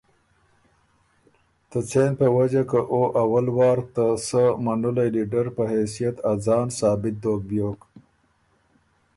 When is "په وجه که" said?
2.19-2.79